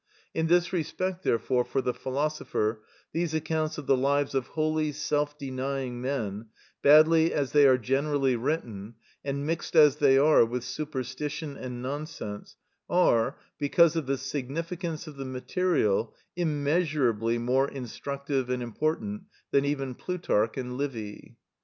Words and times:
In 0.33 0.47
this 0.47 0.73
respect, 0.73 1.21
therefore, 1.21 1.63
for 1.63 1.79
the 1.79 1.93
philosopher, 1.93 2.81
these 3.13 3.35
accounts 3.35 3.77
of 3.77 3.85
the 3.85 3.95
lives 3.95 4.33
of 4.33 4.47
holy, 4.47 4.91
self 4.93 5.37
denying 5.37 6.01
men, 6.01 6.47
badly 6.81 7.31
as 7.31 7.51
they 7.51 7.67
are 7.67 7.77
generally 7.77 8.35
written, 8.35 8.95
and 9.23 9.45
mixed 9.45 9.75
as 9.75 9.97
they 9.97 10.17
are 10.17 10.43
with 10.43 10.63
superstition 10.63 11.55
and 11.55 11.83
nonsense, 11.83 12.55
are, 12.89 13.37
because 13.59 13.95
of 13.95 14.07
the 14.07 14.17
significance 14.17 15.05
of 15.05 15.17
the 15.17 15.23
material, 15.25 16.15
immeasurably 16.35 17.37
more 17.37 17.67
instructive 17.69 18.49
and 18.49 18.63
important 18.63 19.25
than 19.51 19.65
even 19.65 19.93
Plutarch 19.93 20.57
and 20.57 20.79
Livy. 20.79 21.37